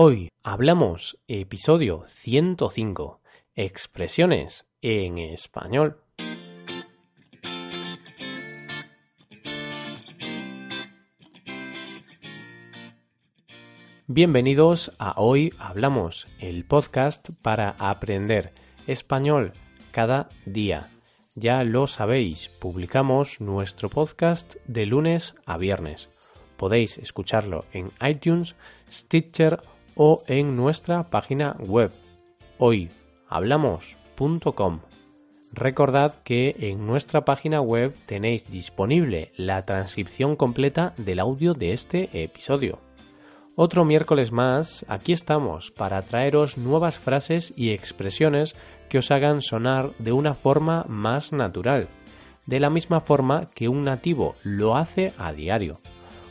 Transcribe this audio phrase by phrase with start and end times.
[0.00, 3.20] Hoy hablamos episodio 105,
[3.56, 6.00] expresiones en español.
[14.06, 18.54] Bienvenidos a Hoy Hablamos, el podcast para aprender
[18.86, 19.50] español
[19.90, 20.90] cada día.
[21.34, 26.08] Ya lo sabéis, publicamos nuestro podcast de lunes a viernes.
[26.56, 28.54] Podéis escucharlo en iTunes,
[28.92, 29.60] Stitcher
[29.98, 31.92] o en nuestra página web
[32.56, 34.80] hoyhablamos.com.
[35.52, 42.22] Recordad que en nuestra página web tenéis disponible la transcripción completa del audio de este
[42.22, 42.78] episodio.
[43.56, 48.54] Otro miércoles más, aquí estamos para traeros nuevas frases y expresiones
[48.88, 51.88] que os hagan sonar de una forma más natural,
[52.46, 55.80] de la misma forma que un nativo lo hace a diario.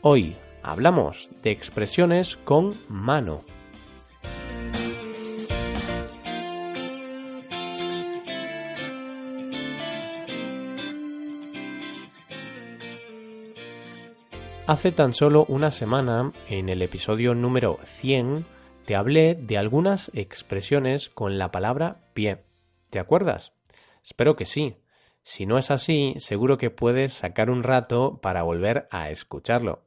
[0.00, 3.44] Hoy hablamos de expresiones con mano.
[14.68, 18.44] Hace tan solo una semana, en el episodio número 100,
[18.84, 22.44] te hablé de algunas expresiones con la palabra pie.
[22.90, 23.54] ¿Te acuerdas?
[24.02, 24.76] Espero que sí.
[25.22, 29.84] Si no es así, seguro que puedes sacar un rato para volver a escucharlo.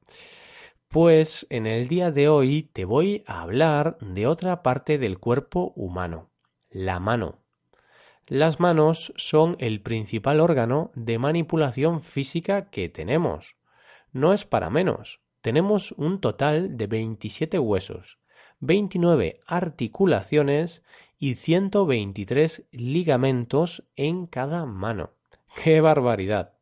[0.91, 5.73] Pues en el día de hoy te voy a hablar de otra parte del cuerpo
[5.75, 6.29] humano,
[6.69, 7.39] la mano.
[8.27, 13.55] Las manos son el principal órgano de manipulación física que tenemos
[14.13, 15.19] no es para menos.
[15.41, 18.19] Tenemos un total de 27 huesos,
[18.59, 20.83] 29 articulaciones
[21.17, 25.11] y 123 ligamentos en cada mano.
[25.63, 26.53] ¡Qué barbaridad!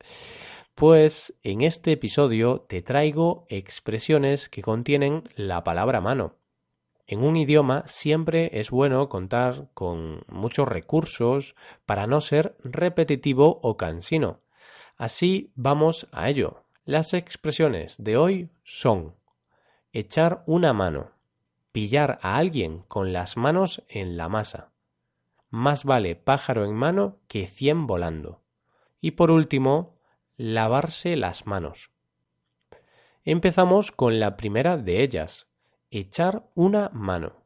[0.80, 6.38] Pues en este episodio te traigo expresiones que contienen la palabra mano.
[7.05, 13.75] En un idioma siempre es bueno contar con muchos recursos para no ser repetitivo o
[13.75, 14.39] cansino.
[14.95, 16.63] Así vamos a ello.
[16.85, 19.16] Las expresiones de hoy son
[19.91, 21.12] echar una mano,
[21.73, 24.72] pillar a alguien con las manos en la masa.
[25.50, 28.39] Más vale pájaro en mano que cien volando.
[29.01, 29.99] Y por último,
[30.39, 31.91] lavarse las manos.
[33.25, 35.50] Empezamos con la primera de ellas,
[35.91, 37.44] echar una mano.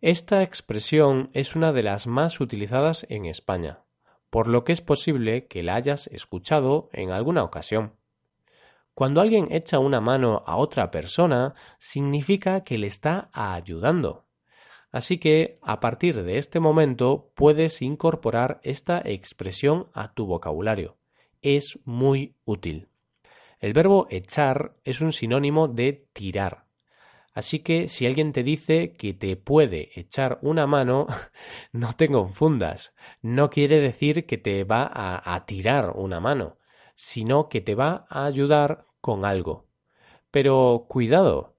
[0.00, 3.80] Esta expresión es una de las más utilizadas en España,
[4.30, 7.92] por lo que es posible que la hayas escuchado en alguna ocasión.
[8.94, 14.24] Cuando alguien echa una mano a otra persona, significa que le está ayudando.
[14.90, 20.96] Así que, a partir de este momento, puedes incorporar esta expresión a tu vocabulario.
[21.48, 22.88] Es muy útil.
[23.60, 26.64] El verbo echar es un sinónimo de tirar.
[27.32, 31.06] Así que si alguien te dice que te puede echar una mano,
[31.72, 32.94] no te confundas.
[33.22, 36.56] No quiere decir que te va a, a tirar una mano
[36.96, 39.66] sino que te va a ayudar con algo.
[40.30, 41.55] Pero cuidado,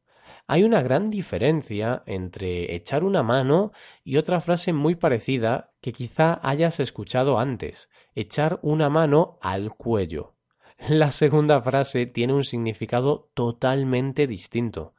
[0.48, 3.72] hay una gran diferencia entre echar una mano
[4.04, 10.34] y otra frase muy parecida que quizá hayas escuchado antes, echar una mano al cuello.
[10.90, 14.94] La segunda frase tiene un significado totalmente distinto.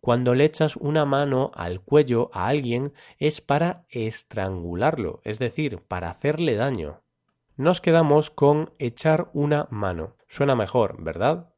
[0.00, 6.10] Cuando le echas una mano al cuello a alguien es para estrangularlo, es decir, para
[6.10, 7.02] hacerle daño
[7.58, 10.14] nos quedamos con echar una mano.
[10.28, 11.52] Suena mejor, ¿verdad?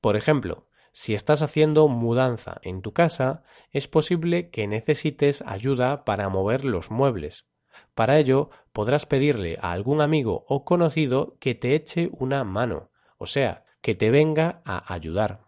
[0.00, 6.28] Por ejemplo, si estás haciendo mudanza en tu casa, es posible que necesites ayuda para
[6.28, 7.46] mover los muebles.
[7.94, 13.26] Para ello, podrás pedirle a algún amigo o conocido que te eche una mano, o
[13.26, 15.40] sea, que te venga a ayudar.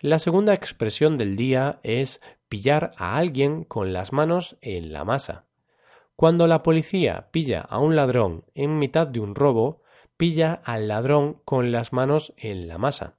[0.00, 5.44] La segunda expresión del día es pillar a alguien con las manos en la masa.
[6.16, 9.82] Cuando la policía pilla a un ladrón en mitad de un robo,
[10.16, 13.16] pilla al ladrón con las manos en la masa.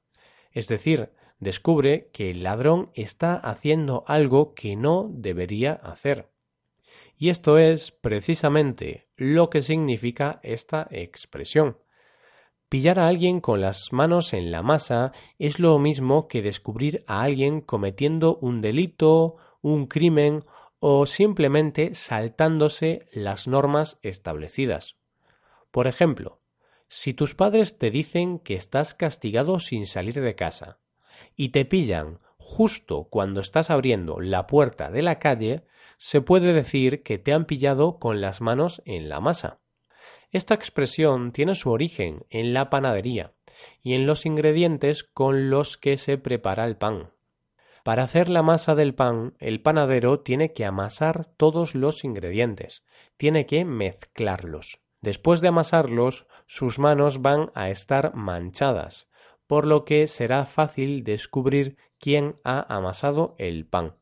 [0.51, 6.30] Es decir, descubre que el ladrón está haciendo algo que no debería hacer.
[7.18, 11.77] Y esto es precisamente lo que significa esta expresión.
[12.69, 17.21] Pillar a alguien con las manos en la masa es lo mismo que descubrir a
[17.21, 20.45] alguien cometiendo un delito, un crimen
[20.80, 24.95] o simplemente saltándose las normas establecidas.
[25.69, 26.41] Por ejemplo,
[26.94, 30.80] si tus padres te dicen que estás castigado sin salir de casa
[31.38, 35.64] y te pillan justo cuando estás abriendo la puerta de la calle,
[35.96, 39.60] se puede decir que te han pillado con las manos en la masa.
[40.34, 43.32] Esta expresión tiene su origen en la panadería
[43.82, 47.12] y en los ingredientes con los que se prepara el pan.
[47.86, 52.84] Para hacer la masa del pan, el panadero tiene que amasar todos los ingredientes,
[53.16, 54.82] tiene que mezclarlos.
[55.01, 59.07] Después de amasarlos, sus manos van a estar manchadas,
[59.48, 63.95] por lo que será fácil descubrir quién ha amasado el pan.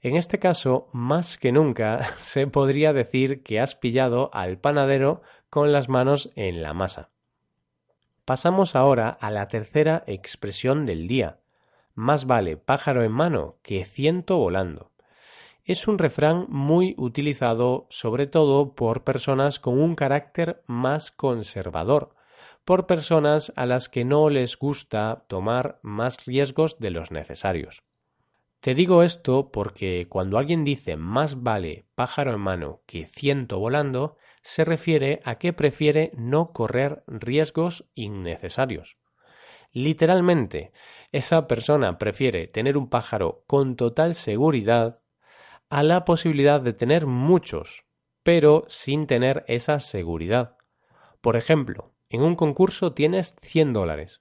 [0.00, 5.72] En este caso, más que nunca, se podría decir que has pillado al panadero con
[5.72, 7.10] las manos en la masa.
[8.24, 11.40] Pasamos ahora a la tercera expresión del día.
[11.94, 14.90] Más vale pájaro en mano que ciento volando.
[15.66, 22.14] Es un refrán muy utilizado sobre todo por personas con un carácter más conservador,
[22.66, 27.82] por personas a las que no les gusta tomar más riesgos de los necesarios.
[28.60, 34.18] Te digo esto porque cuando alguien dice más vale pájaro en mano que ciento volando,
[34.42, 38.98] se refiere a que prefiere no correr riesgos innecesarios.
[39.72, 40.72] Literalmente,
[41.10, 45.00] esa persona prefiere tener un pájaro con total seguridad
[45.74, 47.82] a la posibilidad de tener muchos,
[48.22, 50.56] pero sin tener esa seguridad.
[51.20, 54.20] Por ejemplo, en un concurso tienes 100 dólares,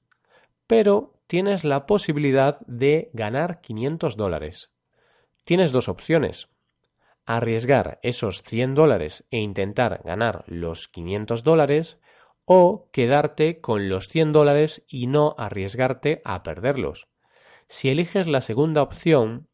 [0.65, 4.71] pero tienes la posibilidad de ganar 500 dólares.
[5.43, 6.49] Tienes dos opciones.
[7.27, 11.99] Arriesgar esos 100 dólares e intentar ganar los 500 dólares
[12.45, 17.07] o quedarte con los 100 dólares y no arriesgarte a perderlos.
[17.67, 19.49] Si eliges la segunda opción,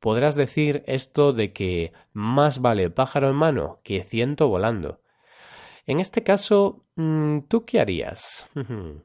[0.00, 5.00] podrás decir esto de que más vale pájaro en mano que ciento volando.
[5.86, 8.48] En este caso, mm, ¿tú qué harías?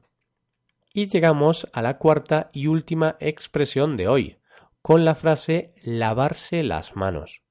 [0.98, 4.38] Y llegamos a la cuarta y última expresión de hoy,
[4.80, 7.42] con la frase lavarse las manos.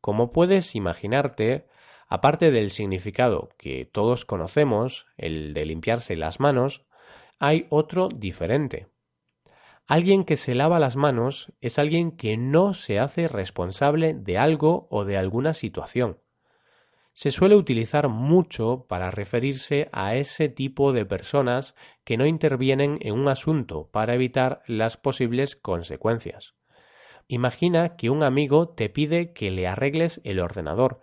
[0.00, 1.66] Como puedes imaginarte,
[2.06, 6.84] aparte del significado que todos conocemos, el de limpiarse las manos,
[7.40, 8.86] hay otro diferente.
[9.88, 14.86] Alguien que se lava las manos es alguien que no se hace responsable de algo
[14.90, 16.18] o de alguna situación
[17.18, 21.74] se suele utilizar mucho para referirse a ese tipo de personas
[22.04, 26.54] que no intervienen en un asunto para evitar las posibles consecuencias.
[27.26, 31.00] Imagina que un amigo te pide que le arregles el ordenador.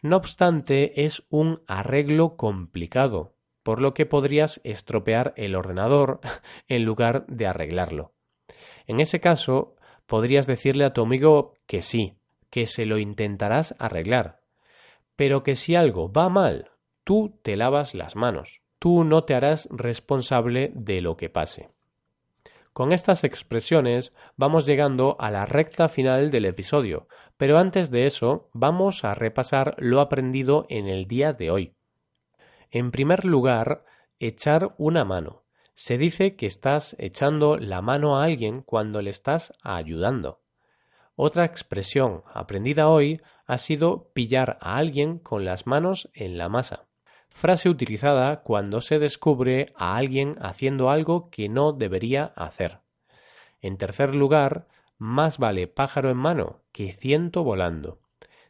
[0.00, 3.35] No obstante, es un arreglo complicado,
[3.66, 6.20] por lo que podrías estropear el ordenador
[6.68, 8.12] en lugar de arreglarlo.
[8.86, 9.74] En ese caso,
[10.06, 12.14] podrías decirle a tu amigo que sí,
[12.48, 14.38] que se lo intentarás arreglar,
[15.16, 16.70] pero que si algo va mal,
[17.02, 21.68] tú te lavas las manos, tú no te harás responsable de lo que pase.
[22.72, 28.48] Con estas expresiones vamos llegando a la recta final del episodio, pero antes de eso
[28.52, 31.75] vamos a repasar lo aprendido en el día de hoy.
[32.78, 33.86] En primer lugar,
[34.18, 35.44] echar una mano.
[35.74, 40.42] Se dice que estás echando la mano a alguien cuando le estás ayudando.
[41.14, 46.84] Otra expresión aprendida hoy ha sido pillar a alguien con las manos en la masa.
[47.30, 52.80] Frase utilizada cuando se descubre a alguien haciendo algo que no debería hacer.
[53.62, 54.68] En tercer lugar,
[54.98, 58.00] más vale pájaro en mano que ciento volando.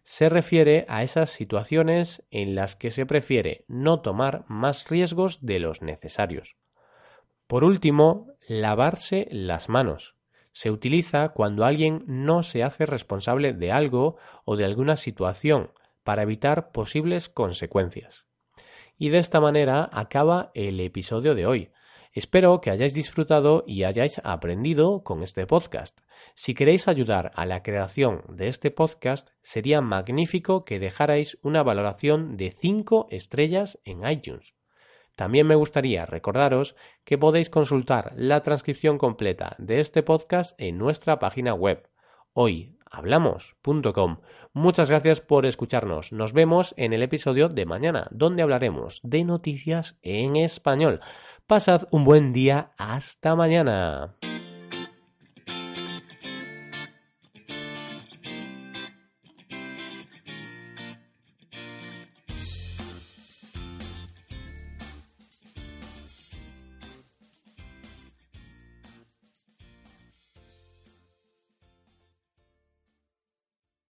[0.06, 5.58] Se refiere a esas situaciones en las que se prefiere no tomar más riesgos de
[5.58, 6.54] los necesarios.
[7.48, 10.14] Por último, lavarse las manos
[10.52, 15.72] se utiliza cuando alguien no se hace responsable de algo o de alguna situación
[16.04, 18.26] para evitar posibles consecuencias.
[18.96, 21.70] Y de esta manera acaba el episodio de hoy.
[22.16, 26.00] Espero que hayáis disfrutado y hayáis aprendido con este podcast.
[26.34, 32.38] Si queréis ayudar a la creación de este podcast, sería magnífico que dejarais una valoración
[32.38, 34.54] de 5 estrellas en iTunes.
[35.14, 41.18] También me gustaría recordaros que podéis consultar la transcripción completa de este podcast en nuestra
[41.18, 41.86] página web
[42.36, 44.18] hoyhablamos.com.
[44.52, 46.12] Muchas gracias por escucharnos.
[46.12, 51.00] Nos vemos en el episodio de mañana, donde hablaremos de noticias en español.
[51.46, 52.72] Pasad un buen día.
[52.76, 54.16] Hasta mañana.